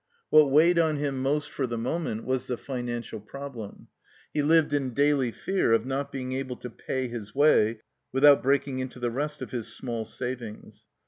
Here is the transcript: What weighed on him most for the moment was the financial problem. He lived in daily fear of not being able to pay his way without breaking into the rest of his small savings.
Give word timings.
What 0.31 0.49
weighed 0.49 0.79
on 0.79 0.95
him 0.97 1.21
most 1.21 1.51
for 1.51 1.67
the 1.67 1.77
moment 1.77 2.25
was 2.25 2.47
the 2.47 2.57
financial 2.57 3.19
problem. 3.19 3.87
He 4.33 4.41
lived 4.41 4.73
in 4.73 4.95
daily 4.95 5.31
fear 5.31 5.73
of 5.73 5.85
not 5.85 6.11
being 6.11 6.31
able 6.31 6.55
to 6.55 6.71
pay 6.71 7.07
his 7.07 7.35
way 7.35 7.81
without 8.11 8.41
breaking 8.41 8.79
into 8.79 8.97
the 8.99 9.11
rest 9.11 9.43
of 9.43 9.51
his 9.51 9.67
small 9.67 10.05
savings. 10.05 10.85